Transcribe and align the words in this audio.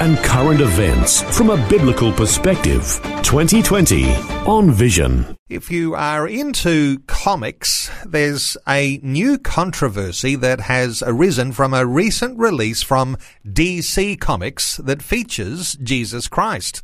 and 0.00 0.18
current 0.18 0.60
events 0.60 1.22
from 1.36 1.50
a 1.50 1.68
biblical 1.68 2.12
perspective. 2.12 3.00
2020 3.22 4.12
on 4.46 4.70
Vision. 4.70 5.36
If 5.48 5.70
you 5.70 5.94
are 5.94 6.26
into 6.26 6.98
comics, 7.06 7.90
there's 8.04 8.56
a 8.66 8.98
new 9.02 9.38
controversy 9.38 10.36
that 10.36 10.60
has 10.60 11.02
arisen 11.06 11.52
from 11.52 11.72
a 11.72 11.86
recent 11.86 12.38
release 12.38 12.82
from 12.82 13.16
DC 13.46 14.20
Comics 14.20 14.78
that 14.78 15.02
features 15.02 15.74
Jesus 15.82 16.28
Christ. 16.28 16.82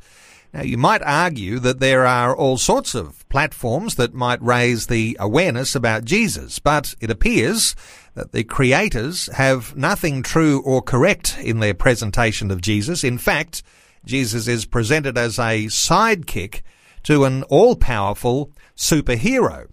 Now, 0.53 0.63
you 0.63 0.77
might 0.77 1.03
argue 1.03 1.61
that 1.61 1.79
there 1.79 2.05
are 2.05 2.35
all 2.35 2.59
sorts 2.59 2.95
of 2.95 3.29
platforms 3.29 3.95
that 3.95 4.15
might 4.15 4.43
raise 4.43 4.89
the 4.89 5.17
awareness 5.21 5.77
about 5.77 6.05
Jesus, 6.05 6.59
but 6.59 6.95
it 7.01 7.11
appears 7.11 7.77
that 8.15 8.33
the 8.33 8.43
creators 8.43 9.27
have 9.35 9.77
nothing 9.77 10.23
true 10.25 10.61
or 10.63 10.83
correct 10.83 11.39
in 11.39 11.61
their 11.61 11.75
presentation 11.75 12.51
of 12.51 12.61
Jesus. 12.61 13.05
In 13.05 13.17
fact, 13.17 13.63
Jesus 14.05 14.49
is 14.49 14.65
presented 14.65 15.17
as 15.17 15.39
a 15.39 15.67
sidekick 15.67 16.63
to 17.05 17.25
an 17.25 17.45
all-powerful 17.45 18.51
superhero. 18.77 19.69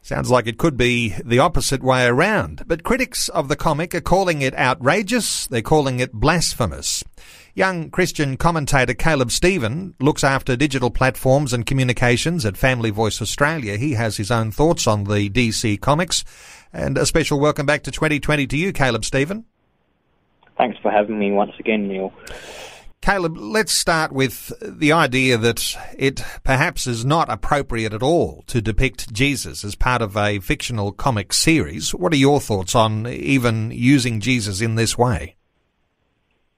Sounds 0.00 0.30
like 0.30 0.46
it 0.46 0.58
could 0.58 0.76
be 0.76 1.14
the 1.24 1.38
opposite 1.38 1.82
way 1.82 2.06
around. 2.06 2.62
But 2.66 2.84
critics 2.84 3.30
of 3.30 3.48
the 3.48 3.56
comic 3.56 3.94
are 3.94 4.02
calling 4.02 4.42
it 4.42 4.54
outrageous. 4.54 5.46
They're 5.46 5.62
calling 5.62 5.98
it 5.98 6.12
blasphemous. 6.12 7.02
Young 7.56 7.88
Christian 7.88 8.36
commentator 8.36 8.94
Caleb 8.94 9.30
Stephen 9.30 9.94
looks 10.00 10.24
after 10.24 10.56
digital 10.56 10.90
platforms 10.90 11.52
and 11.52 11.64
communications 11.64 12.44
at 12.44 12.56
Family 12.56 12.90
Voice 12.90 13.22
Australia. 13.22 13.76
He 13.76 13.92
has 13.92 14.16
his 14.16 14.32
own 14.32 14.50
thoughts 14.50 14.88
on 14.88 15.04
the 15.04 15.30
DC 15.30 15.80
comics. 15.80 16.24
And 16.72 16.98
a 16.98 17.06
special 17.06 17.38
welcome 17.38 17.64
back 17.64 17.84
to 17.84 17.92
2020 17.92 18.48
to 18.48 18.56
you, 18.56 18.72
Caleb 18.72 19.04
Stephen. 19.04 19.44
Thanks 20.58 20.78
for 20.82 20.90
having 20.90 21.16
me 21.16 21.30
once 21.30 21.52
again, 21.60 21.86
Neil. 21.86 22.12
Caleb, 23.00 23.36
let's 23.36 23.72
start 23.72 24.10
with 24.10 24.52
the 24.60 24.90
idea 24.90 25.38
that 25.38 25.76
it 25.96 26.24
perhaps 26.42 26.88
is 26.88 27.04
not 27.04 27.30
appropriate 27.30 27.94
at 27.94 28.02
all 28.02 28.42
to 28.48 28.60
depict 28.60 29.12
Jesus 29.12 29.62
as 29.62 29.76
part 29.76 30.02
of 30.02 30.16
a 30.16 30.40
fictional 30.40 30.90
comic 30.90 31.32
series. 31.32 31.94
What 31.94 32.12
are 32.14 32.16
your 32.16 32.40
thoughts 32.40 32.74
on 32.74 33.06
even 33.06 33.70
using 33.70 34.18
Jesus 34.18 34.60
in 34.60 34.74
this 34.74 34.98
way? 34.98 35.36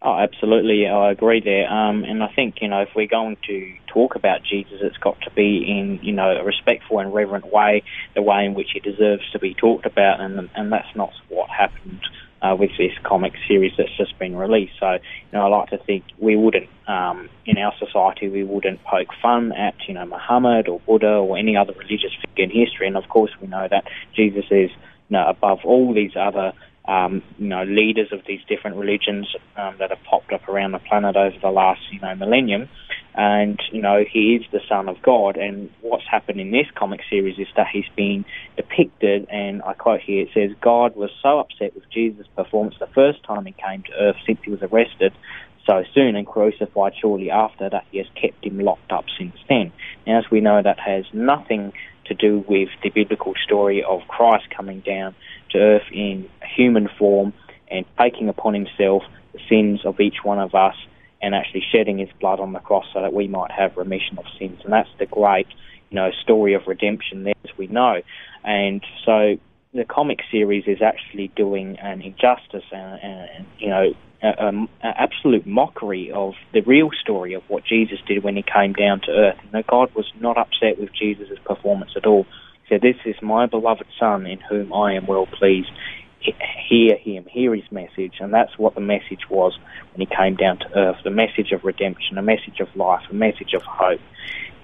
Oh, 0.07 0.17
absolutely. 0.17 0.87
I 0.87 1.11
agree 1.11 1.41
there. 1.41 1.69
Um, 1.69 2.05
and 2.05 2.23
I 2.23 2.29
think, 2.33 2.63
you 2.63 2.69
know, 2.69 2.83
if 2.83 2.91
we're 2.95 3.09
going 3.09 3.37
to 3.49 3.75
talk 3.89 4.15
about 4.15 4.39
Jesus, 4.49 4.79
it's 4.81 4.97
got 4.99 5.21
to 5.23 5.33
be 5.33 5.67
in, 5.67 5.99
you 6.01 6.13
know, 6.13 6.31
a 6.31 6.45
respectful 6.45 7.01
and 7.01 7.13
reverent 7.13 7.53
way, 7.53 7.83
the 8.15 8.23
way 8.23 8.45
in 8.45 8.55
which 8.55 8.69
he 8.73 8.79
deserves 8.79 9.29
to 9.33 9.41
be 9.41 9.53
talked 9.55 9.85
about. 9.85 10.21
And, 10.21 10.49
and 10.55 10.73
that's 10.73 10.95
not 10.95 11.11
what 11.29 11.51
happened 11.51 12.03
uh, 12.41 12.55
with 12.57 12.71
this 12.79 12.93
comic 13.03 13.33
series 13.49 13.73
that's 13.77 13.97
just 13.97 14.17
been 14.17 14.37
released. 14.37 14.75
So, 14.79 14.93
you 14.93 15.01
know, 15.33 15.41
I 15.41 15.49
like 15.49 15.71
to 15.71 15.79
think 15.79 16.05
we 16.19 16.37
wouldn't, 16.37 16.69
um, 16.87 17.29
in 17.45 17.59
our 17.59 17.75
society, 17.77 18.29
we 18.29 18.45
wouldn't 18.45 18.85
poke 18.85 19.09
fun 19.21 19.51
at, 19.55 19.75
you 19.89 19.95
know, 19.95 20.07
Muhammad 20.07 20.69
or 20.69 20.79
Buddha 20.87 21.15
or 21.15 21.37
any 21.37 21.57
other 21.57 21.73
religious 21.73 22.13
figure 22.21 22.45
in 22.45 22.51
history. 22.51 22.87
And 22.87 22.97
of 22.97 23.09
course, 23.09 23.33
we 23.41 23.49
know 23.49 23.67
that 23.69 23.89
Jesus 24.15 24.45
is, 24.53 24.71
you 24.71 25.17
know, 25.19 25.27
above 25.27 25.65
all 25.65 25.93
these 25.93 26.15
other 26.15 26.53
um, 26.89 27.23
you 27.39 27.49
know, 27.49 27.65
leaders 27.65 28.09
of 28.13 28.21
these 28.27 28.41
different 28.49 28.77
religions 28.77 29.27
um, 29.57 29.77
that 29.79 29.91
have 29.91 30.03
popped 30.09 30.33
up 30.33 30.49
around 30.49 30.73
the 30.73 30.79
planet 30.79 31.17
over 31.17 31.37
the 31.41 31.51
last, 31.51 31.81
you 31.91 32.01
know, 32.01 32.15
millennium. 32.15 32.69
And, 33.15 33.59
you 33.73 33.81
know, 33.81 34.05
he 34.09 34.37
is 34.37 34.45
the 34.53 34.61
Son 34.69 34.89
of 34.89 35.01
God. 35.03 35.37
And 35.37 35.71
what's 35.81 36.05
happened 36.09 36.39
in 36.41 36.51
this 36.51 36.67
comic 36.75 37.01
series 37.09 37.39
is 37.39 37.49
that 37.57 37.67
he's 37.73 37.89
been 37.97 38.25
depicted, 38.57 39.27
and 39.31 39.63
I 39.63 39.73
quote 39.73 40.01
here, 40.01 40.23
it 40.23 40.29
says, 40.35 40.51
God 40.61 40.95
was 40.95 41.11
so 41.23 41.39
upset 41.41 41.75
with 41.75 41.85
Jesus' 41.91 42.27
performance 42.37 42.77
the 42.79 42.89
first 42.89 43.25
time 43.25 43.47
he 43.47 43.53
came 43.53 43.83
to 43.85 43.93
earth 43.99 44.17
since 44.27 44.39
he 44.45 44.51
was 44.51 44.63
arrested 44.63 45.13
so 45.67 45.83
soon 45.95 46.15
and 46.15 46.27
crucified 46.27 46.93
shortly 47.01 47.31
after 47.31 47.69
that 47.69 47.85
he 47.91 47.99
has 47.99 48.07
kept 48.15 48.45
him 48.45 48.61
locked 48.61 48.93
up 48.93 49.05
since 49.19 49.35
then. 49.49 49.73
Now, 50.07 50.19
as 50.19 50.31
we 50.31 50.41
know, 50.41 50.63
that 50.63 50.79
has 50.79 51.05
nothing 51.13 51.73
to 52.05 52.15
do 52.15 52.45
with 52.49 52.69
the 52.83 52.91
biblical 52.91 53.35
story 53.45 53.83
of 53.83 54.03
Christ 54.09 54.45
coming 54.57 54.81
down 54.81 55.15
to 55.57 55.63
earth 55.63 55.91
in 55.93 56.29
human 56.57 56.89
form 56.99 57.33
and 57.69 57.85
taking 57.99 58.29
upon 58.29 58.55
himself 58.55 59.03
the 59.33 59.41
sins 59.49 59.81
of 59.85 60.01
each 60.01 60.17
one 60.23 60.39
of 60.39 60.55
us 60.55 60.75
and 61.23 61.35
actually 61.35 61.65
shedding 61.73 61.99
his 61.99 62.09
blood 62.21 62.41
on 62.41 62.53
the 62.53 62.61
cross 62.61 62.85
so 62.93 63.01
that 63.01 63.13
we 63.13 63.27
might 63.27 63.51
have 63.51 63.77
remission 63.77 64.19
of 64.19 64.25
sins. 64.39 64.61
And 64.65 64.73
that's 64.73 64.89
the 64.99 65.07
great, 65.07 65.49
you 65.91 65.97
know, 65.97 66.11
story 66.23 66.55
of 66.55 66.63
redemption 66.67 67.25
there, 67.25 67.35
as 67.45 67.57
we 67.57 67.67
know. 67.67 68.03
And 68.45 68.83
so 69.05 69.37
the 69.73 69.85
comic 69.85 70.21
series 70.31 70.65
is 70.67 70.83
actually 70.83 71.29
doing 71.37 71.79
an 71.79 72.03
injustice 72.03 72.65
and, 72.71 73.01
and 73.03 73.47
you 73.59 73.69
know, 73.69 73.95
an 74.23 74.69
absolute 74.83 75.47
mockery 75.47 76.11
of 76.11 76.35
the 76.53 76.61
real 76.63 76.91
story 77.03 77.35
of 77.35 77.43
what 77.49 77.65
Jesus 77.65 77.99
did 78.07 78.25
when 78.25 78.37
he 78.37 78.43
came 78.43 78.73
down 78.73 79.01
to 79.03 79.11
earth. 79.11 79.39
You 79.45 79.51
know, 79.53 79.63
God 79.69 79.95
was 79.95 80.11
not 80.21 80.39
upset 80.39 80.79
with 80.79 80.91
Jesus' 80.93 81.39
performance 81.45 81.93
at 81.97 82.07
all. 82.07 82.27
Said, 82.69 82.81
This 82.83 82.97
is 83.05 83.17
my 83.23 83.47
beloved 83.47 83.87
Son 83.99 84.27
in 84.27 84.41
whom 84.41 84.73
I 84.73 84.95
am 84.95 85.07
well 85.07 85.27
pleased 85.27 85.71
hear 86.69 86.97
him, 86.97 87.25
hear 87.27 87.55
his 87.55 87.71
message. 87.71 88.15
And 88.21 88.33
that's 88.33 88.57
what 88.59 88.75
the 88.75 88.81
message 88.81 89.29
was 89.31 89.57
when 89.93 90.07
he 90.07 90.15
came 90.15 90.37
down 90.37 90.59
to 90.59 90.79
earth 90.79 90.97
the 91.05 91.11
message 91.11 91.53
of 91.53 91.65
redemption, 91.65 92.19
a 92.19 92.23
message 92.23 92.61
of 92.61 92.75
life, 92.77 93.03
a 93.11 93.15
message 93.15 93.55
of 93.55 93.63
hope. 93.63 94.01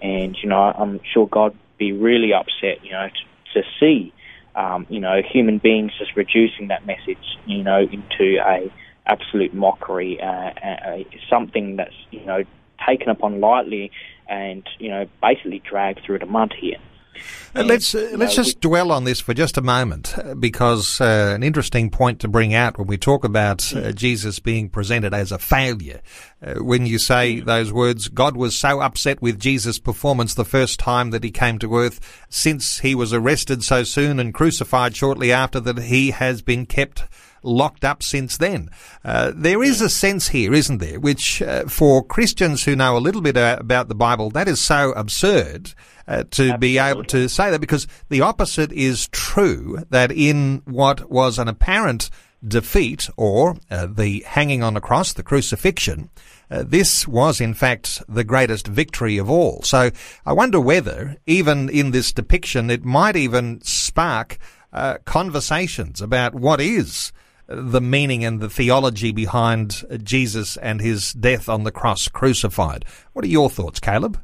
And, 0.01 0.37
you 0.43 0.49
know, 0.49 0.57
I'm 0.57 1.01
sure 1.13 1.27
God 1.27 1.53
would 1.53 1.79
be 1.79 1.93
really 1.93 2.33
upset, 2.33 2.85
you 2.85 2.93
know, 2.93 3.09
to, 3.09 3.63
to 3.63 3.69
see, 3.79 4.13
um, 4.55 4.87
you 4.89 5.01
know, 5.01 5.23
human 5.23 5.59
beings 5.59 5.93
just 5.99 6.17
reducing 6.17 6.69
that 6.69 6.87
message, 6.87 7.39
you 7.47 7.63
know, 7.63 7.81
into 7.81 8.39
a 8.45 8.73
absolute 9.07 9.53
mockery, 9.53 10.21
uh, 10.21 10.27
uh, 10.27 10.99
something 11.29 11.77
that's, 11.77 11.95
you 12.11 12.25
know, 12.25 12.45
taken 12.87 13.09
upon 13.09 13.41
lightly 13.41 13.91
and, 14.29 14.69
you 14.79 14.89
know, 14.89 15.07
basically 15.21 15.61
dragged 15.61 16.01
through 16.05 16.19
the 16.19 16.27
mud 16.27 16.53
here. 16.59 16.79
Uh, 17.55 17.63
let's 17.65 17.95
uh, 17.95 18.11
let's 18.17 18.35
just 18.35 18.61
dwell 18.61 18.91
on 18.91 19.05
this 19.05 19.21
for 19.21 19.35
just 19.35 19.59
a 19.59 19.63
moment, 19.63 20.17
uh, 20.19 20.35
because 20.35 21.01
uh, 21.01 21.33
an 21.35 21.43
interesting 21.43 21.91
point 21.91 22.21
to 22.21 22.29
bring 22.29 22.55
out 22.55 22.79
when 22.79 22.87
we 22.87 22.97
talk 22.97 23.25
about 23.25 23.61
uh, 23.75 23.77
mm. 23.77 23.95
Jesus 23.95 24.39
being 24.39 24.71
presented 24.71 25.13
as 25.13 25.31
a 25.31 25.39
failure. 25.39 26.01
Uh, 26.43 26.55
when 26.55 26.87
you 26.87 26.99
say 26.99 27.37
mm. 27.37 27.45
those 27.45 27.71
words, 27.73 28.09
God 28.09 28.37
was 28.37 28.57
so 28.57 28.81
upset 28.81 29.21
with 29.21 29.39
Jesus' 29.39 29.79
performance 29.79 30.35
the 30.35 30.45
first 30.45 30.81
time 30.81 31.11
that 31.11 31.25
he 31.25 31.31
came 31.31 31.59
to 31.59 31.77
earth, 31.77 32.25
since 32.31 32.79
he 32.79 32.95
was 32.95 33.13
arrested 33.13 33.63
so 33.63 33.83
soon 33.83 34.19
and 34.19 34.33
crucified 34.33 34.97
shortly 34.97 35.31
after, 35.31 35.61
that 35.61 35.79
he 35.79 36.13
has 36.13 36.41
been 36.41 36.65
kept 36.65 37.05
locked 37.43 37.85
up 37.85 38.03
since 38.03 38.37
then. 38.37 38.69
Uh, 39.05 39.33
there 39.35 39.63
is 39.63 39.81
a 39.81 39.89
sense 39.89 40.29
here, 40.29 40.53
isn't 40.53 40.79
there, 40.79 41.01
which 41.01 41.43
uh, 41.43 41.65
for 41.65 42.05
Christians 42.05 42.65
who 42.65 42.77
know 42.77 42.97
a 42.97 42.99
little 42.99 43.23
bit 43.23 43.37
about 43.37 43.89
the 43.89 43.95
Bible, 43.95 44.31
that 44.31 44.49
is 44.49 44.61
so 44.61 44.93
absurd 44.93 45.75
uh, 46.07 46.17
to 46.17 46.23
Absolutely. 46.25 46.59
be 46.59 46.79
able 46.79 47.05
to 47.05 47.29
say 47.29 47.51
that 47.51 47.61
because 47.61 47.87
the 48.09 48.21
opposite 48.21 48.73
is 48.73 49.09
true 49.09 49.79
that 49.91 50.11
in 50.11 50.63
what 50.65 51.11
was 51.11 51.39
an 51.39 51.49
apparent 51.49 52.11
defeat 52.47 53.09
or 53.17 53.57
uh, 53.71 53.87
the 53.87 54.25
hanging 54.27 54.63
on 54.63 54.75
the 54.75 54.81
cross, 54.81 55.13
the 55.13 55.23
crucifixion, 55.23 56.11
uh, 56.51 56.63
this 56.67 57.07
was 57.09 57.41
in 57.41 57.55
fact 57.55 58.03
the 58.09 58.25
greatest 58.25 58.67
victory 58.67 59.17
of 59.17 59.31
all. 59.31 59.63
So 59.63 59.91
I 60.27 60.33
wonder 60.33 60.61
whether 60.61 61.17
even 61.27 61.69
in 61.69 61.93
this 61.93 62.13
depiction 62.13 62.71
it 62.71 62.85
might 62.85 63.17
even 63.17 63.61
spark 63.63 64.39
uh, 64.73 64.99
conversations 65.05 66.01
about 66.01 66.35
what 66.35 66.61
is 66.61 67.13
the 67.47 67.81
meaning 67.81 68.25
and 68.25 68.41
the 68.41 68.49
theology 68.49 69.13
behind 69.13 69.85
Jesus 70.03 70.57
and 70.59 70.81
his 70.81 71.13
death 71.13 71.49
on 71.49 71.65
the 71.65 71.73
cross 71.73 72.09
crucified. 72.09 72.85
What 73.13 73.25
are 73.25 73.29
your 73.29 73.51
thoughts, 73.51 73.81
Caleb? 73.81 74.21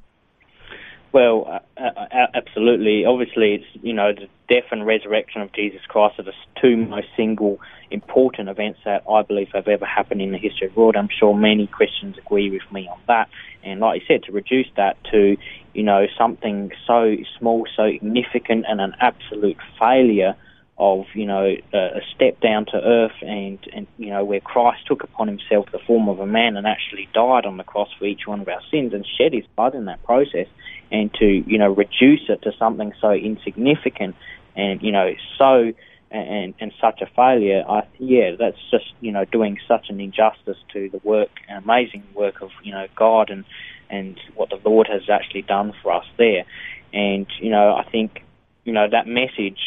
Well, 1.12 1.62
uh, 1.76 1.80
uh, 1.82 2.26
absolutely. 2.34 3.04
Obviously, 3.04 3.54
it's 3.54 3.82
you 3.82 3.94
know 3.94 4.12
the 4.12 4.28
death 4.48 4.70
and 4.70 4.86
resurrection 4.86 5.40
of 5.40 5.52
Jesus 5.52 5.80
Christ 5.88 6.18
are 6.18 6.22
the 6.22 6.32
two 6.60 6.76
most 6.76 7.08
single 7.16 7.60
important 7.90 8.50
events 8.50 8.80
that 8.84 9.04
I 9.10 9.22
believe 9.22 9.48
have 9.54 9.68
ever 9.68 9.86
happened 9.86 10.20
in 10.20 10.32
the 10.32 10.38
history 10.38 10.66
of 10.66 10.74
the 10.74 10.80
world. 10.80 10.96
I'm 10.96 11.08
sure 11.08 11.34
many 11.34 11.66
Christians 11.66 12.18
agree 12.18 12.50
with 12.50 12.70
me 12.70 12.88
on 12.88 12.98
that. 13.08 13.30
And 13.64 13.80
like 13.80 14.02
you 14.02 14.06
said, 14.06 14.24
to 14.24 14.32
reduce 14.32 14.66
that 14.76 15.02
to 15.10 15.36
you 15.72 15.82
know 15.82 16.06
something 16.18 16.72
so 16.86 17.16
small, 17.38 17.66
so 17.74 17.90
significant, 17.90 18.66
and 18.68 18.80
an 18.80 18.94
absolute 19.00 19.58
failure 19.78 20.36
of 20.78 21.06
you 21.14 21.26
know 21.26 21.56
a 21.72 22.00
step 22.14 22.40
down 22.40 22.64
to 22.66 22.76
earth 22.76 23.20
and 23.22 23.58
and 23.72 23.86
you 23.96 24.10
know 24.10 24.24
where 24.24 24.40
Christ 24.40 24.86
took 24.86 25.02
upon 25.02 25.26
himself 25.26 25.66
the 25.72 25.80
form 25.80 26.08
of 26.08 26.20
a 26.20 26.26
man 26.26 26.56
and 26.56 26.66
actually 26.66 27.08
died 27.12 27.46
on 27.46 27.56
the 27.56 27.64
cross 27.64 27.88
for 27.98 28.04
each 28.04 28.26
one 28.26 28.40
of 28.40 28.48
our 28.48 28.60
sins 28.70 28.94
and 28.94 29.04
shed 29.18 29.32
his 29.32 29.44
blood 29.56 29.74
in 29.74 29.86
that 29.86 30.02
process 30.04 30.46
and 30.92 31.12
to 31.14 31.26
you 31.26 31.58
know 31.58 31.72
reduce 31.72 32.28
it 32.28 32.42
to 32.42 32.52
something 32.58 32.92
so 33.00 33.10
insignificant 33.10 34.14
and 34.54 34.80
you 34.80 34.92
know 34.92 35.12
so 35.36 35.72
and 36.12 36.54
and 36.60 36.72
such 36.80 37.00
a 37.02 37.06
failure 37.06 37.64
I 37.68 37.82
yeah 37.98 38.36
that's 38.38 38.58
just 38.70 38.92
you 39.00 39.10
know 39.10 39.24
doing 39.24 39.58
such 39.66 39.86
an 39.90 40.00
injustice 40.00 40.58
to 40.72 40.88
the 40.90 41.00
work 41.02 41.30
an 41.48 41.56
amazing 41.56 42.04
work 42.14 42.40
of 42.40 42.50
you 42.62 42.72
know 42.72 42.86
God 42.94 43.30
and 43.30 43.44
and 43.90 44.18
what 44.36 44.50
the 44.50 44.60
Lord 44.64 44.86
has 44.86 45.08
actually 45.10 45.42
done 45.42 45.72
for 45.82 45.92
us 45.92 46.04
there. 46.18 46.44
And 46.92 47.26
you 47.40 47.50
know 47.50 47.74
I 47.74 47.82
think 47.90 48.22
you 48.64 48.72
know 48.72 48.86
that 48.88 49.06
message 49.08 49.58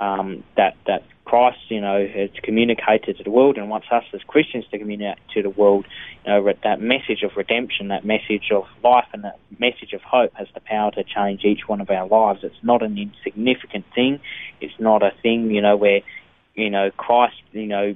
um, 0.00 0.42
that 0.56 0.74
that 0.86 1.04
Christ, 1.24 1.58
you 1.68 1.80
know, 1.80 2.08
has 2.08 2.30
communicated 2.42 3.18
to 3.18 3.22
the 3.22 3.30
world 3.30 3.56
and 3.56 3.70
wants 3.70 3.86
us 3.92 4.02
as 4.12 4.20
Christians 4.26 4.64
to 4.72 4.78
communicate 4.78 5.18
to 5.34 5.42
the 5.42 5.50
world. 5.50 5.86
You 6.26 6.32
know, 6.32 6.52
that 6.64 6.80
message 6.80 7.22
of 7.22 7.36
redemption, 7.36 7.88
that 7.88 8.04
message 8.04 8.50
of 8.50 8.64
life, 8.82 9.06
and 9.12 9.22
that 9.22 9.38
message 9.58 9.92
of 9.92 10.00
hope 10.00 10.32
has 10.34 10.48
the 10.54 10.60
power 10.60 10.90
to 10.92 11.04
change 11.04 11.44
each 11.44 11.68
one 11.68 11.80
of 11.80 11.88
our 11.90 12.08
lives. 12.08 12.40
It's 12.42 12.56
not 12.64 12.82
an 12.82 12.98
insignificant 12.98 13.84
thing. 13.94 14.18
It's 14.60 14.74
not 14.80 15.04
a 15.04 15.12
thing, 15.22 15.50
you 15.50 15.62
know, 15.62 15.76
where 15.76 16.00
you 16.54 16.70
know 16.70 16.90
Christ, 16.96 17.36
you 17.52 17.66
know, 17.66 17.94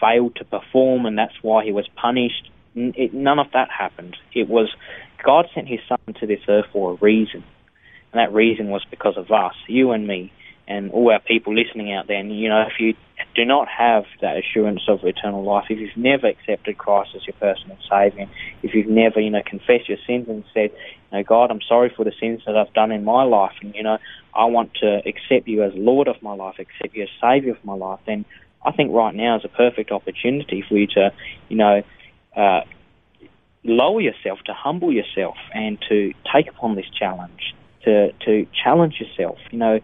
failed 0.00 0.36
to 0.36 0.44
perform 0.44 1.04
and 1.04 1.18
that's 1.18 1.34
why 1.42 1.64
he 1.64 1.72
was 1.72 1.86
punished. 1.96 2.50
It, 2.74 3.12
none 3.12 3.40
of 3.40 3.48
that 3.52 3.68
happened. 3.76 4.16
It 4.32 4.48
was 4.48 4.68
God 5.22 5.48
sent 5.54 5.68
His 5.68 5.80
Son 5.88 5.98
to 6.20 6.26
this 6.26 6.40
earth 6.48 6.66
for 6.72 6.92
a 6.92 6.94
reason, 6.94 7.44
and 8.12 8.20
that 8.20 8.32
reason 8.32 8.68
was 8.68 8.86
because 8.90 9.18
of 9.18 9.30
us, 9.30 9.54
you 9.66 9.90
and 9.90 10.06
me 10.06 10.32
and 10.70 10.92
all 10.92 11.10
our 11.10 11.20
people 11.20 11.52
listening 11.54 11.92
out 11.92 12.06
there. 12.06 12.18
And, 12.18 12.30
you 12.34 12.48
know, 12.48 12.62
if 12.62 12.78
you 12.78 12.94
do 13.34 13.44
not 13.44 13.66
have 13.68 14.04
that 14.20 14.36
assurance 14.38 14.82
of 14.88 15.04
eternal 15.04 15.42
life, 15.42 15.64
if 15.68 15.78
you've 15.80 15.96
never 15.96 16.28
accepted 16.28 16.78
Christ 16.78 17.10
as 17.16 17.26
your 17.26 17.34
personal 17.34 17.76
Saviour, 17.88 18.28
if 18.62 18.72
you've 18.72 18.86
never, 18.86 19.20
you 19.20 19.30
know, 19.30 19.42
confessed 19.44 19.88
your 19.88 19.98
sins 20.06 20.28
and 20.28 20.44
said, 20.54 20.70
you 20.70 21.18
know, 21.18 21.24
God, 21.24 21.50
I'm 21.50 21.60
sorry 21.68 21.92
for 21.94 22.04
the 22.04 22.12
sins 22.20 22.42
that 22.46 22.56
I've 22.56 22.72
done 22.72 22.92
in 22.92 23.04
my 23.04 23.24
life, 23.24 23.56
and, 23.60 23.74
you 23.74 23.82
know, 23.82 23.98
I 24.32 24.44
want 24.44 24.74
to 24.74 25.02
accept 25.04 25.48
you 25.48 25.64
as 25.64 25.72
Lord 25.74 26.06
of 26.06 26.22
my 26.22 26.34
life, 26.34 26.54
accept 26.60 26.94
you 26.94 27.02
as 27.02 27.08
Saviour 27.20 27.56
of 27.56 27.64
my 27.64 27.74
life, 27.74 27.98
then 28.06 28.24
I 28.64 28.70
think 28.70 28.92
right 28.92 29.14
now 29.14 29.38
is 29.38 29.44
a 29.44 29.48
perfect 29.48 29.90
opportunity 29.90 30.62
for 30.68 30.76
you 30.76 30.86
to, 30.88 31.12
you 31.48 31.56
know, 31.56 31.82
uh, 32.36 32.60
lower 33.64 34.00
yourself, 34.00 34.38
to 34.46 34.54
humble 34.54 34.92
yourself, 34.92 35.36
and 35.52 35.78
to 35.88 36.12
take 36.32 36.48
upon 36.48 36.76
this 36.76 36.88
challenge, 36.96 37.54
to 37.84 38.12
to 38.26 38.46
challenge 38.62 39.00
yourself. 39.00 39.38
You 39.50 39.58
know, 39.58 39.80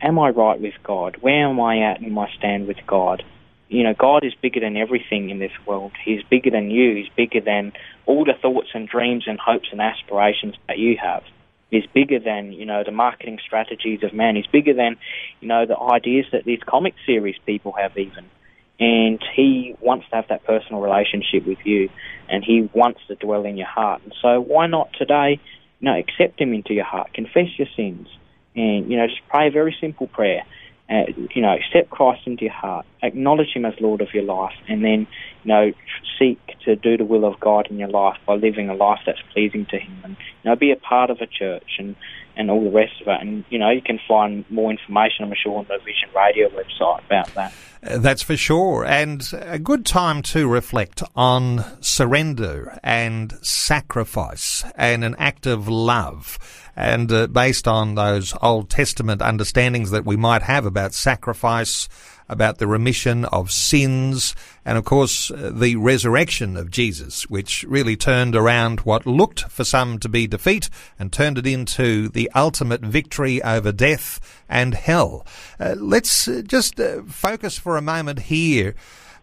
am 0.00 0.18
I 0.18 0.30
right 0.30 0.60
with 0.60 0.74
God? 0.82 1.16
Where 1.20 1.48
am 1.48 1.60
I 1.60 1.90
at 1.90 2.02
in 2.02 2.12
my 2.12 2.28
stand 2.38 2.66
with 2.66 2.78
God? 2.86 3.22
You 3.68 3.82
know, 3.82 3.94
God 3.98 4.24
is 4.24 4.34
bigger 4.40 4.60
than 4.60 4.76
everything 4.76 5.30
in 5.30 5.38
this 5.38 5.52
world. 5.66 5.92
He's 6.04 6.22
bigger 6.22 6.50
than 6.50 6.70
you. 6.70 6.96
He's 6.96 7.08
bigger 7.16 7.40
than 7.40 7.72
all 8.06 8.24
the 8.24 8.34
thoughts 8.40 8.68
and 8.74 8.88
dreams 8.88 9.24
and 9.26 9.38
hopes 9.38 9.68
and 9.72 9.80
aspirations 9.80 10.54
that 10.68 10.78
you 10.78 10.96
have. 11.02 11.22
He's 11.70 11.86
bigger 11.86 12.20
than, 12.20 12.52
you 12.52 12.66
know, 12.66 12.84
the 12.84 12.92
marketing 12.92 13.38
strategies 13.44 14.04
of 14.04 14.12
man. 14.12 14.36
He's 14.36 14.46
bigger 14.46 14.74
than, 14.74 14.96
you 15.40 15.48
know, 15.48 15.66
the 15.66 15.78
ideas 15.78 16.26
that 16.32 16.44
these 16.44 16.60
comic 16.64 16.94
series 17.04 17.36
people 17.46 17.72
have 17.72 17.96
even. 17.96 18.26
And 18.78 19.24
he 19.34 19.74
wants 19.80 20.06
to 20.10 20.16
have 20.16 20.28
that 20.28 20.44
personal 20.44 20.80
relationship 20.80 21.46
with 21.46 21.58
you 21.64 21.88
and 22.28 22.44
he 22.44 22.68
wants 22.72 23.00
to 23.08 23.14
dwell 23.14 23.44
in 23.44 23.56
your 23.56 23.66
heart. 23.66 24.02
And 24.04 24.14
so 24.20 24.40
why 24.40 24.66
not 24.66 24.90
today, 24.98 25.40
you 25.80 25.84
know, 25.86 25.98
accept 25.98 26.40
him 26.40 26.52
into 26.52 26.74
your 26.74 26.84
heart, 26.84 27.12
confess 27.14 27.48
your 27.56 27.68
sins, 27.76 28.08
and 28.54 28.90
you 28.90 28.96
know 28.96 29.06
just 29.06 29.26
pray 29.28 29.48
a 29.48 29.50
very 29.50 29.76
simple 29.80 30.06
prayer. 30.06 30.44
Uh, 30.88 31.04
you 31.34 31.40
know, 31.40 31.54
accept 31.54 31.88
Christ 31.88 32.26
into 32.26 32.44
your 32.44 32.52
heart, 32.52 32.84
acknowledge 33.06 33.48
Him 33.54 33.64
as 33.64 33.74
Lord 33.80 34.00
of 34.00 34.08
your 34.12 34.24
life, 34.24 34.54
and 34.68 34.84
then 34.84 35.06
you 35.44 35.48
know 35.48 35.72
seek 36.18 36.38
to 36.64 36.76
do 36.76 36.96
the 36.96 37.04
will 37.04 37.24
of 37.24 37.38
God 37.40 37.68
in 37.70 37.78
your 37.78 37.88
life 37.88 38.16
by 38.26 38.34
living 38.34 38.68
a 38.68 38.74
life 38.74 39.00
that's 39.06 39.20
pleasing 39.32 39.66
to 39.66 39.78
Him, 39.78 39.96
and 40.04 40.16
you 40.42 40.50
know 40.50 40.56
be 40.56 40.72
a 40.72 40.76
part 40.76 41.10
of 41.10 41.20
a 41.20 41.26
church 41.26 41.76
and 41.78 41.96
and 42.36 42.50
all 42.50 42.64
the 42.64 42.70
rest 42.70 43.00
of 43.00 43.08
it. 43.08 43.20
And 43.20 43.44
you 43.50 43.58
know 43.58 43.70
you 43.70 43.82
can 43.82 44.00
find 44.08 44.44
more 44.50 44.70
information, 44.70 45.24
I'm 45.24 45.34
sure, 45.40 45.58
on 45.58 45.66
the 45.68 45.78
Vision 45.78 46.08
Radio 46.14 46.48
website 46.48 47.04
about 47.06 47.34
that. 47.34 47.52
Uh, 47.82 47.98
that's 47.98 48.22
for 48.22 48.36
sure, 48.36 48.84
and 48.84 49.28
a 49.40 49.58
good 49.58 49.84
time 49.84 50.22
to 50.22 50.48
reflect 50.48 51.02
on 51.14 51.64
surrender 51.82 52.78
and 52.82 53.32
sacrifice 53.42 54.64
and 54.76 55.04
an 55.04 55.14
act 55.18 55.46
of 55.46 55.68
love 55.68 56.38
and 56.76 57.10
uh, 57.12 57.26
based 57.26 57.68
on 57.68 57.94
those 57.94 58.34
Old 58.42 58.70
Testament 58.70 59.22
understandings 59.22 59.90
that 59.90 60.04
we 60.04 60.16
might 60.16 60.42
have 60.42 60.66
about 60.66 60.94
sacrifice, 60.94 61.88
about 62.28 62.58
the 62.58 62.66
remission 62.66 63.24
of 63.26 63.50
sins, 63.50 64.34
and 64.64 64.78
of 64.78 64.84
course 64.84 65.30
uh, 65.30 65.50
the 65.54 65.76
resurrection 65.76 66.56
of 66.56 66.70
Jesus, 66.70 67.24
which 67.24 67.64
really 67.68 67.96
turned 67.96 68.34
around 68.34 68.80
what 68.80 69.06
looked 69.06 69.40
for 69.50 69.64
some 69.64 69.98
to 69.98 70.08
be 70.08 70.26
defeat 70.26 70.70
and 70.98 71.12
turned 71.12 71.38
it 71.38 71.46
into 71.46 72.08
the 72.08 72.30
ultimate 72.34 72.80
victory 72.80 73.42
over 73.42 73.72
death 73.72 74.42
and 74.48 74.74
hell. 74.74 75.26
Uh, 75.60 75.74
let's 75.78 76.26
uh, 76.28 76.42
just 76.46 76.80
uh, 76.80 77.02
focus 77.02 77.58
for 77.58 77.76
a 77.76 77.82
moment 77.82 78.20
here. 78.20 78.74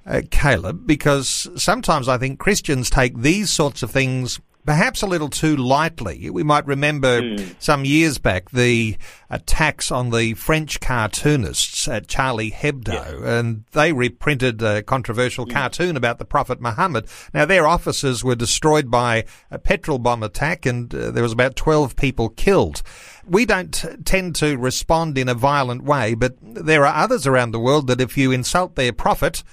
Uh, 0.03 0.23
Caleb, 0.31 0.87
because 0.87 1.47
sometimes 1.55 2.07
I 2.07 2.17
think 2.17 2.39
Christians 2.39 2.89
take 2.89 3.19
these 3.19 3.51
sorts 3.51 3.83
of 3.83 3.91
things 3.91 4.39
perhaps 4.65 5.01
a 5.01 5.07
little 5.07 5.29
too 5.29 5.55
lightly. 5.55 6.29
We 6.29 6.43
might 6.43 6.65
remember 6.65 7.21
mm. 7.21 7.55
some 7.59 7.85
years 7.85 8.17
back 8.17 8.51
the 8.51 8.97
attacks 9.29 9.91
on 9.91 10.11
the 10.11 10.33
French 10.35 10.79
cartoonists 10.79 11.87
at 11.87 12.07
Charlie 12.07 12.51
Hebdo, 12.51 13.23
and 13.25 13.63
they 13.71 13.93
reprinted 13.93 14.61
a 14.61 14.83
controversial 14.83 15.45
mm. 15.45 15.53
cartoon 15.53 15.97
about 15.97 16.19
the 16.19 16.25
Prophet 16.25 16.61
Muhammad. 16.61 17.07
Now, 17.33 17.45
their 17.45 17.67
offices 17.67 18.23
were 18.23 18.35
destroyed 18.35 18.91
by 18.91 19.25
a 19.49 19.59
petrol 19.59 19.99
bomb 19.99 20.23
attack, 20.23 20.65
and 20.65 20.93
uh, 20.93 21.11
there 21.11 21.23
was 21.23 21.33
about 21.33 21.55
12 21.55 21.95
people 21.95 22.29
killed. 22.29 22.81
We 23.25 23.45
don't 23.45 23.73
t- 23.73 23.89
tend 24.03 24.35
to 24.35 24.57
respond 24.57 25.17
in 25.17 25.29
a 25.29 25.33
violent 25.33 25.83
way, 25.83 26.13
but 26.13 26.35
there 26.41 26.85
are 26.85 27.03
others 27.03 27.25
around 27.25 27.51
the 27.51 27.59
world 27.59 27.87
that 27.87 28.01
if 28.01 28.17
you 28.17 28.31
insult 28.31 28.75
their 28.75 28.93
prophet, 28.93 29.43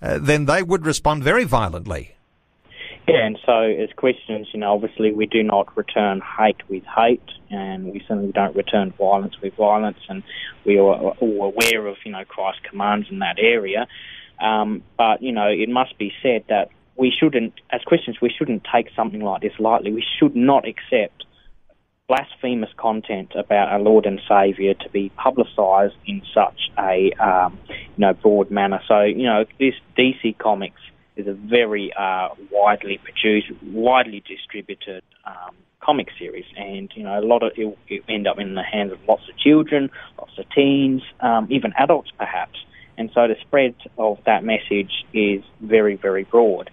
uh, 0.00 0.18
then 0.18 0.44
they 0.44 0.62
would 0.62 0.86
respond 0.86 1.24
very 1.24 1.44
violently. 1.44 2.15
Yeah, 3.08 3.24
and 3.24 3.38
so 3.46 3.60
as 3.62 3.88
Christians, 3.94 4.48
you 4.52 4.58
know, 4.58 4.72
obviously 4.72 5.12
we 5.12 5.26
do 5.26 5.44
not 5.44 5.76
return 5.76 6.20
hate 6.38 6.68
with 6.68 6.82
hate, 6.84 7.22
and 7.50 7.92
we 7.92 8.00
certainly 8.00 8.32
don't 8.32 8.56
return 8.56 8.92
violence 8.98 9.40
with 9.40 9.54
violence, 9.54 9.98
and 10.08 10.24
we 10.64 10.78
are 10.78 10.82
all 10.82 11.44
aware 11.44 11.86
of, 11.86 11.96
you 12.04 12.10
know, 12.10 12.24
Christ's 12.24 12.62
commands 12.68 13.06
in 13.08 13.20
that 13.20 13.36
area. 13.38 13.86
Um, 14.42 14.82
but, 14.98 15.22
you 15.22 15.30
know, 15.30 15.46
it 15.46 15.68
must 15.68 15.96
be 15.98 16.12
said 16.20 16.44
that 16.48 16.70
we 16.96 17.12
shouldn't, 17.16 17.54
as 17.70 17.80
Christians, 17.82 18.16
we 18.20 18.32
shouldn't 18.36 18.66
take 18.72 18.88
something 18.96 19.20
like 19.20 19.40
this 19.40 19.52
lightly. 19.60 19.92
We 19.92 20.04
should 20.18 20.34
not 20.34 20.64
accept 20.66 21.24
blasphemous 22.08 22.70
content 22.76 23.32
about 23.36 23.68
our 23.68 23.80
Lord 23.80 24.06
and 24.06 24.20
Saviour 24.28 24.74
to 24.74 24.88
be 24.90 25.10
publicised 25.10 25.96
in 26.06 26.22
such 26.34 26.70
a, 26.76 27.12
um, 27.20 27.58
you 27.68 27.78
know, 27.98 28.14
broad 28.14 28.50
manner. 28.50 28.80
So, 28.88 29.02
you 29.02 29.24
know, 29.24 29.44
this 29.60 29.74
DC 29.96 30.38
Comics 30.38 30.80
is 31.16 31.26
a 31.26 31.32
very 31.32 31.92
uh, 31.98 32.28
widely 32.50 32.98
produced, 33.02 33.50
widely 33.62 34.22
distributed 34.26 35.02
um, 35.24 35.54
comic 35.80 36.08
series, 36.18 36.44
and 36.56 36.90
you 36.94 37.02
know 37.02 37.18
a 37.18 37.24
lot 37.24 37.42
of 37.42 37.52
it 37.56 37.64
will 37.64 37.76
end 38.08 38.26
up 38.26 38.38
in 38.38 38.54
the 38.54 38.62
hands 38.62 38.92
of 38.92 38.98
lots 39.08 39.22
of 39.28 39.36
children, 39.38 39.90
lots 40.18 40.32
of 40.38 40.44
teens, 40.54 41.02
um, 41.20 41.46
even 41.50 41.72
adults 41.78 42.10
perhaps. 42.18 42.58
And 42.98 43.10
so 43.14 43.28
the 43.28 43.36
spread 43.42 43.74
of 43.98 44.18
that 44.24 44.42
message 44.42 45.04
is 45.12 45.42
very, 45.60 45.96
very 45.96 46.24
broad. 46.24 46.70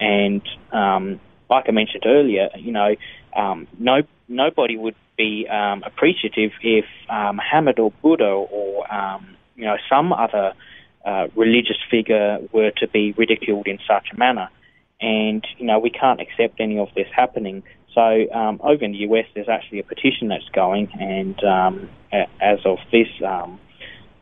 And 0.00 0.42
um, 0.72 1.20
like 1.48 1.66
I 1.68 1.72
mentioned 1.72 2.04
earlier, 2.06 2.48
you 2.56 2.72
know, 2.72 2.96
um, 3.36 3.68
no 3.78 4.02
nobody 4.28 4.76
would 4.76 4.96
be 5.16 5.46
um, 5.48 5.82
appreciative 5.84 6.52
if 6.62 6.84
uh, 7.08 7.32
Muhammad 7.32 7.78
or 7.78 7.92
Buddha 8.02 8.24
or 8.24 8.92
um, 8.92 9.36
you 9.56 9.64
know 9.64 9.76
some 9.88 10.12
other 10.12 10.54
uh, 11.04 11.28
religious 11.34 11.76
figure 11.90 12.38
were 12.52 12.70
to 12.72 12.88
be 12.88 13.12
ridiculed 13.12 13.66
in 13.66 13.78
such 13.86 14.08
a 14.12 14.16
manner. 14.16 14.48
And, 15.00 15.46
you 15.58 15.66
know, 15.66 15.78
we 15.78 15.90
can't 15.90 16.20
accept 16.20 16.60
any 16.60 16.78
of 16.78 16.88
this 16.94 17.08
happening. 17.14 17.62
So 17.94 18.26
um, 18.32 18.60
over 18.62 18.84
in 18.84 18.92
the 18.92 18.98
US, 18.98 19.24
there's 19.34 19.48
actually 19.48 19.80
a 19.80 19.84
petition 19.84 20.28
that's 20.28 20.48
going, 20.52 20.92
and 21.00 21.42
um, 21.42 21.90
as 22.12 22.60
of 22.64 22.78
this 22.92 23.08
um, 23.26 23.58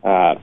uh, 0.03 0.33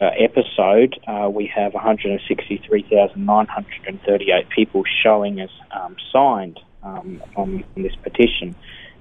uh, 0.00 0.10
episode, 0.18 0.98
uh, 1.06 1.28
we 1.28 1.46
have 1.54 1.74
163,938 1.74 4.48
people 4.48 4.84
showing 5.02 5.38
as 5.40 5.50
um, 5.70 5.96
signed 6.12 6.58
um, 6.82 7.22
on, 7.36 7.64
on, 7.76 7.82
this 7.82 7.94
petition. 8.02 8.54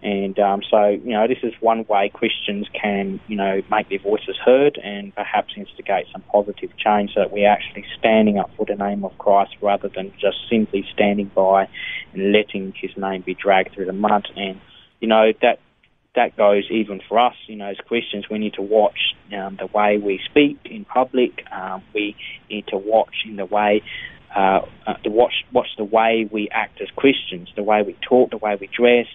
And 0.04 0.38
um, 0.40 0.62
so, 0.70 0.88
you 0.88 1.12
know, 1.12 1.28
this 1.28 1.38
is 1.44 1.54
one 1.60 1.86
way 1.86 2.10
Christians 2.10 2.68
can, 2.74 3.20
you 3.28 3.36
know, 3.36 3.62
make 3.70 3.90
their 3.90 4.00
voices 4.00 4.36
heard 4.44 4.80
and 4.84 5.14
perhaps 5.14 5.54
instigate 5.56 6.08
some 6.12 6.22
positive 6.22 6.76
change 6.78 7.14
so 7.14 7.20
that 7.20 7.32
we're 7.32 7.50
actually 7.50 7.86
standing 8.00 8.40
up 8.40 8.50
for 8.58 8.66
the 8.66 8.76
name 8.76 9.06
of 9.06 9.16
Christ 9.20 9.56
rather 9.62 9.90
than 9.90 10.12
just 10.20 10.38
simply 10.50 10.88
standing 10.92 11.30
by 11.36 11.68
and 12.14 12.32
letting 12.32 12.74
his 12.76 12.92
name 12.98 13.22
be 13.22 13.36
dragged 13.36 13.76
through 13.76 13.86
the 13.86 13.94
mud. 13.94 14.28
And, 14.36 14.60
you 15.00 15.08
know, 15.08 15.34
that 15.44 15.60
that 16.16 16.36
goes 16.36 16.66
even 16.70 17.02
for 17.08 17.20
us, 17.20 17.36
you 17.48 17.56
know, 17.56 17.68
as 17.68 17.78
Christians, 17.88 18.26
we 18.30 18.38
need 18.38 18.56
to 18.56 18.62
watch 18.62 19.16
um, 19.34 19.58
the 19.58 19.68
way 19.68 19.98
we 19.98 20.20
speak 20.26 20.60
in 20.66 20.84
public. 20.84 21.46
Um, 21.52 21.84
we 21.94 22.16
need 22.50 22.68
to 22.68 22.78
watch 22.78 23.24
in 23.26 23.38
the 23.38 23.46
way 23.46 23.82
uh, 24.36 24.62
uh, 24.88 24.94
to 25.04 25.10
watch 25.10 25.46
watch 25.52 25.68
the 25.78 25.84
way 25.84 26.28
we 26.32 26.50
act 26.50 26.82
as 26.82 26.90
Christians, 26.96 27.50
the 27.56 27.64
way 27.64 27.82
we 27.82 27.96
talk, 28.02 28.32
the 28.32 28.38
way 28.38 28.58
we 28.60 28.68
dress, 28.68 29.08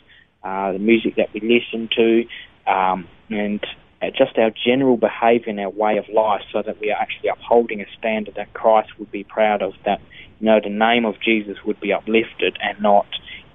uh, 0.44 0.72
the 0.72 0.78
music 0.78 1.16
that 1.16 1.32
we 1.32 1.40
listen 1.40 1.88
to, 1.96 2.24
um, 2.70 3.08
and 3.30 3.64
uh, 4.02 4.06
just 4.10 4.36
our 4.38 4.50
general 4.50 4.96
behaviour 4.96 5.50
and 5.50 5.60
our 5.60 5.70
way 5.70 5.98
of 5.98 6.08
life, 6.08 6.42
so 6.52 6.62
that 6.62 6.80
we 6.80 6.90
are 6.90 7.00
actually 7.00 7.30
upholding 7.30 7.80
a 7.80 7.86
standard 7.98 8.34
that 8.34 8.52
Christ 8.52 8.90
would 8.98 9.10
be 9.10 9.24
proud 9.24 9.62
of. 9.62 9.74
That 9.84 10.00
you 10.38 10.46
know 10.46 10.60
the 10.62 10.70
name 10.70 11.04
of 11.04 11.14
Jesus 11.20 11.56
would 11.64 11.80
be 11.80 11.92
uplifted 11.92 12.58
and 12.60 12.80
not 12.80 13.06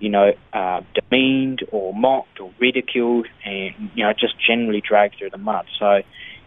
you 0.01 0.09
know, 0.09 0.33
uh, 0.51 0.81
demeaned 0.95 1.59
or 1.71 1.93
mocked 1.93 2.39
or 2.39 2.51
ridiculed 2.59 3.27
and, 3.45 3.91
you 3.93 4.03
know, 4.03 4.11
just 4.13 4.33
generally 4.45 4.81
dragged 4.81 5.15
through 5.19 5.29
the 5.29 5.37
mud. 5.37 5.65
So, 5.79 6.01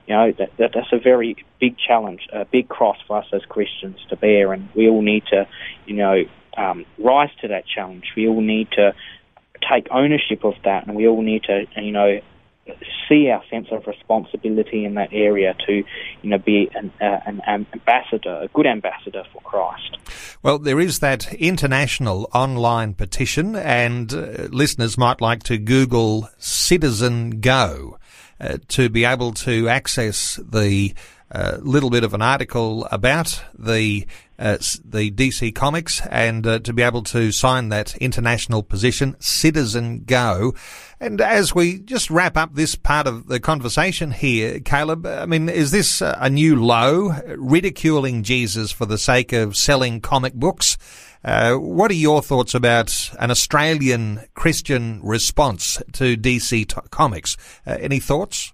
you 0.07 0.15
know, 0.15 0.33
that, 0.39 0.51
that, 0.59 0.71
that's 0.75 0.93
a 0.93 0.99
very 0.99 1.37
big 1.61 1.77
challenge, 1.79 2.29
a 2.33 2.45
big 2.45 2.69
cross 2.69 2.99
for 3.07 3.19
us 3.19 3.27
as 3.33 3.43
Christians 3.49 3.99
to 4.11 4.17
bear, 4.17 4.53
and 4.53 4.69
we 4.75 4.89
all 4.89 5.03
need 5.03 5.25
to, 5.27 5.47
you 5.87 5.97
know, 5.97 6.25
um, 6.57 6.85
rise 6.99 7.31
to 7.41 7.49
that 7.49 7.65
challenge. 7.67 8.13
We 8.17 8.29
all 8.29 8.41
need 8.41 8.71
to 8.73 8.95
take 9.69 9.89
ownership 9.91 10.45
of 10.45 10.55
that, 10.65 10.87
and 10.87 10.95
we 10.95 11.09
all 11.09 11.23
need 11.23 11.45
to, 11.45 11.67
you 11.77 11.93
know, 11.93 12.21
see 13.09 13.29
our 13.29 13.43
sense 13.51 13.69
of 13.71 13.87
responsibility 13.87 14.85
in 14.85 14.95
that 14.95 15.11
area 15.13 15.55
to, 15.67 15.73
you 16.23 16.31
know, 16.31 16.39
be 16.39 16.71
an, 16.75 16.91
uh, 17.01 17.21
an 17.27 17.67
ambassador, 17.73 18.41
a 18.43 18.49
good 18.49 18.67
ambassador 18.67 19.25
for 19.33 19.41
Christ. 19.43 19.99
Well, 20.43 20.59
there 20.59 20.81
is 20.81 21.01
that 21.01 21.33
international 21.35 22.29
online 22.35 22.95
petition, 22.95 23.57
and 23.57 24.13
uh, 24.13 24.49
listeners 24.51 24.97
might 24.97 25.21
like 25.21 25.43
to 25.45 25.59
Google 25.59 26.29
Citizen 26.39 27.41
Go 27.41 27.99
Uh, 28.41 28.59
to 28.67 28.89
be 28.89 29.05
able 29.05 29.33
to 29.33 29.69
access 29.69 30.41
the 30.43 30.93
a 31.35 31.59
little 31.59 31.91
bit 31.91 32.05
of 32.05 32.15
an 32.15 32.23
article 32.23 32.87
about 32.93 33.43
the 33.59 34.07
uh, 34.39 34.59
the 34.85 35.11
DC 35.11 35.55
Comics 35.55 36.01
and 36.07 36.47
uh, 36.47 36.59
to 36.61 36.73
be 36.73 36.83
able 36.83 37.03
to 37.03 37.31
sign 37.33 37.69
that 37.69 37.97
international 37.99 38.63
position, 38.63 39.17
Citizen 39.21 40.05
Go. 40.05 40.55
And 41.01 41.21
as 41.21 41.55
we 41.55 41.79
just 41.81 42.11
wrap 42.11 42.37
up 42.37 42.55
this 42.55 42.75
part 42.75 43.07
of 43.07 43.27
the 43.27 43.39
conversation 43.41 44.13
here, 44.13 44.61
Caleb, 44.61 45.07
I 45.07 45.27
mean, 45.27 45.49
is 45.49 45.71
this 45.71 46.01
a 46.01 46.31
new 46.31 46.63
low, 46.65 47.11
ridiculing 47.37 48.23
Jesus 48.23 48.73
for 48.73 48.87
the 48.87 48.99
sake 48.99 49.33
of 49.33 49.57
selling 49.57 50.01
comic 50.01 50.35
books? 50.35 50.79
Uh, 51.25 51.55
what 51.55 51.91
are 51.91 51.95
your 51.95 52.23
thoughts 52.23 52.55
about 52.55 53.11
an 53.19 53.31
Australian 53.31 54.21
Christian 54.35 55.01
response 55.03 55.83
to 55.93 56.17
DC 56.17 56.69
t- 56.69 56.81
Comics? 56.91 57.37
Uh, 57.67 57.77
any 57.81 57.99
thoughts? 57.99 58.54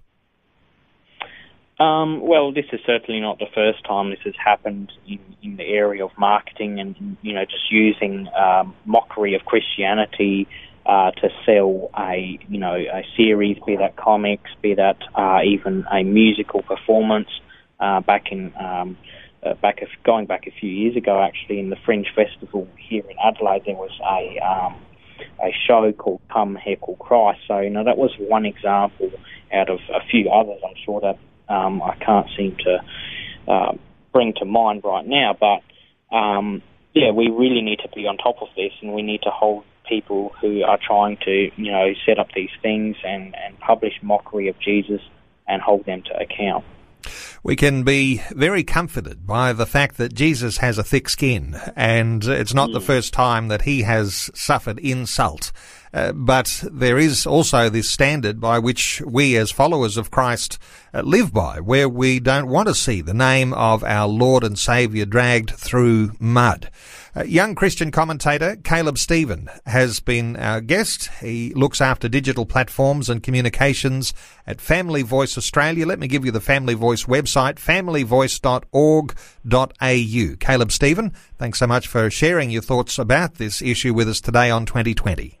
Um, 1.81 2.21
well, 2.21 2.51
this 2.51 2.65
is 2.71 2.79
certainly 2.85 3.19
not 3.21 3.39
the 3.39 3.47
first 3.55 3.83
time 3.85 4.11
this 4.11 4.19
has 4.23 4.35
happened 4.37 4.91
in, 5.07 5.17
in 5.41 5.57
the 5.57 5.63
area 5.63 6.05
of 6.05 6.11
marketing 6.15 6.79
and, 6.79 7.17
you 7.23 7.33
know, 7.33 7.43
just 7.43 7.71
using 7.71 8.27
um, 8.37 8.75
mockery 8.85 9.33
of 9.33 9.45
Christianity 9.45 10.47
uh, 10.85 11.09
to 11.09 11.29
sell 11.43 11.89
a, 11.97 12.37
you 12.47 12.59
know, 12.59 12.75
a 12.75 13.03
series, 13.17 13.57
be 13.65 13.77
that 13.77 13.95
comics, 13.95 14.51
be 14.61 14.75
that 14.75 14.97
uh, 15.15 15.39
even 15.43 15.83
a 15.91 16.03
musical 16.03 16.61
performance. 16.61 17.29
Uh, 17.79 17.99
back 17.99 18.31
in 18.31 18.53
um, 18.59 18.95
uh, 19.41 19.55
back 19.55 19.81
a, 19.81 19.87
going 20.03 20.27
back 20.27 20.45
a 20.45 20.51
few 20.51 20.69
years 20.69 20.95
ago, 20.95 21.19
actually, 21.19 21.59
in 21.59 21.71
the 21.71 21.77
Fringe 21.83 22.05
Festival 22.15 22.67
here 22.77 23.03
in 23.09 23.17
Adelaide, 23.17 23.63
there 23.65 23.75
was 23.75 23.99
a 24.01 24.37
um, 24.45 24.75
a 25.43 25.51
show 25.65 25.91
called 25.93 26.21
Come 26.31 26.53
Heckle 26.53 26.97
Christ. 26.97 27.39
So, 27.47 27.57
you 27.59 27.71
know, 27.71 27.83
that 27.83 27.97
was 27.97 28.11
one 28.19 28.45
example 28.45 29.11
out 29.51 29.71
of 29.71 29.79
a 29.91 30.05
few 30.11 30.29
others. 30.29 30.61
I'm 30.63 30.75
sure 30.85 31.01
that 31.01 31.17
um, 31.51 31.81
I 31.81 31.95
can't 31.95 32.27
seem 32.37 32.55
to 32.57 32.83
uh, 33.47 33.73
bring 34.11 34.33
to 34.37 34.45
mind 34.45 34.81
right 34.83 35.05
now. 35.05 35.35
But 35.39 36.15
um, 36.15 36.61
yeah, 36.93 37.11
we 37.11 37.29
really 37.29 37.61
need 37.61 37.79
to 37.79 37.89
be 37.95 38.07
on 38.07 38.17
top 38.17 38.41
of 38.41 38.49
this, 38.55 38.71
and 38.81 38.93
we 38.93 39.01
need 39.01 39.21
to 39.23 39.29
hold 39.29 39.63
people 39.87 40.33
who 40.39 40.63
are 40.63 40.79
trying 40.85 41.17
to, 41.25 41.51
you 41.55 41.71
know, 41.71 41.93
set 42.05 42.19
up 42.19 42.27
these 42.33 42.49
things 42.61 42.95
and, 43.03 43.35
and 43.35 43.59
publish 43.59 43.93
mockery 44.01 44.47
of 44.47 44.57
Jesus 44.59 45.01
and 45.47 45.61
hold 45.61 45.85
them 45.85 46.01
to 46.03 46.17
account. 46.17 46.63
We 47.43 47.55
can 47.55 47.83
be 47.83 48.21
very 48.31 48.63
comforted 48.63 49.25
by 49.25 49.53
the 49.53 49.65
fact 49.65 49.97
that 49.97 50.13
Jesus 50.13 50.57
has 50.57 50.77
a 50.77 50.83
thick 50.83 51.09
skin, 51.09 51.55
and 51.75 52.23
it's 52.23 52.53
not 52.53 52.69
mm. 52.69 52.73
the 52.73 52.81
first 52.81 53.13
time 53.13 53.47
that 53.47 53.63
he 53.63 53.81
has 53.81 54.29
suffered 54.35 54.79
insult. 54.79 55.51
Uh, 55.93 56.13
but 56.13 56.63
there 56.71 56.97
is 56.97 57.25
also 57.25 57.69
this 57.69 57.89
standard 57.89 58.39
by 58.39 58.57
which 58.57 59.01
we 59.05 59.35
as 59.35 59.51
followers 59.51 59.97
of 59.97 60.09
Christ 60.09 60.57
uh, 60.93 61.01
live 61.01 61.33
by, 61.33 61.59
where 61.59 61.89
we 61.89 62.19
don't 62.19 62.47
want 62.47 62.69
to 62.69 62.75
see 62.75 63.01
the 63.01 63.13
name 63.13 63.53
of 63.53 63.83
our 63.83 64.07
Lord 64.07 64.43
and 64.43 64.57
Saviour 64.57 65.05
dragged 65.05 65.51
through 65.51 66.13
mud. 66.19 66.71
Uh, 67.13 67.23
young 67.23 67.55
Christian 67.55 67.91
commentator 67.91 68.55
Caleb 68.63 68.97
Stephen 68.97 69.49
has 69.65 69.99
been 69.99 70.37
our 70.37 70.61
guest. 70.61 71.09
He 71.19 71.53
looks 71.53 71.81
after 71.81 72.07
digital 72.07 72.45
platforms 72.45 73.09
and 73.09 73.21
communications 73.21 74.13
at 74.47 74.61
Family 74.61 75.01
Voice 75.01 75.37
Australia. 75.37 75.85
Let 75.85 75.99
me 75.99 76.07
give 76.07 76.23
you 76.23 76.31
the 76.31 76.39
Family 76.39 76.73
Voice 76.73 77.03
website, 77.03 77.55
familyvoice.org.au. 77.55 80.35
Caleb 80.39 80.71
Stephen, 80.71 81.13
thanks 81.37 81.59
so 81.59 81.67
much 81.67 81.87
for 81.87 82.09
sharing 82.09 82.49
your 82.49 82.61
thoughts 82.61 82.97
about 82.97 83.35
this 83.35 83.61
issue 83.61 83.93
with 83.93 84.07
us 84.07 84.21
today 84.21 84.49
on 84.49 84.65
2020. 84.65 85.40